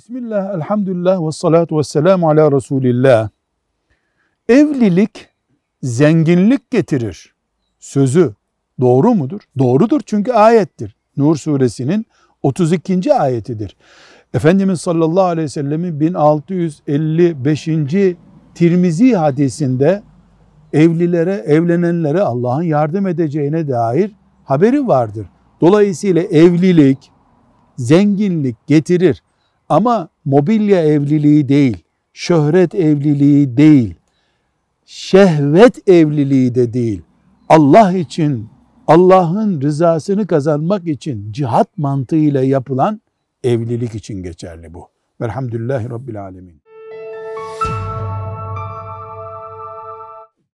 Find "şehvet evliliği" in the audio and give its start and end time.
34.86-36.54